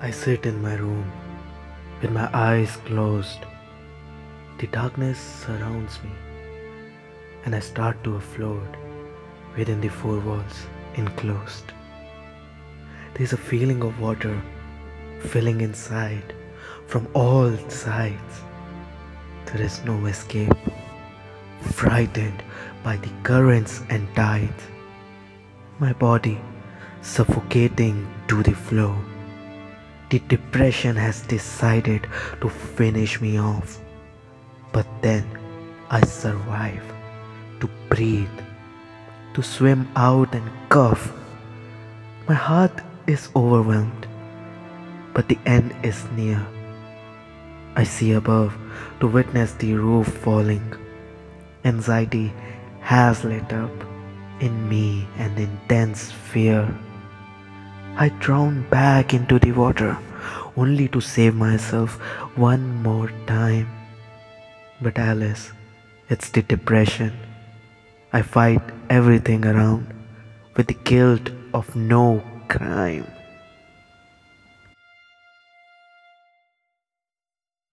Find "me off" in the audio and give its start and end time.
33.20-33.78